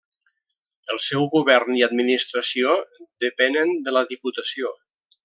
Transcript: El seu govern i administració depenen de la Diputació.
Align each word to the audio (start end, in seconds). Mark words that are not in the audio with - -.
El 0.93 1.01
seu 1.07 1.27
govern 1.35 1.77
i 1.81 1.85
administració 1.89 2.73
depenen 3.25 3.75
de 3.89 3.95
la 3.99 4.03
Diputació. 4.15 4.73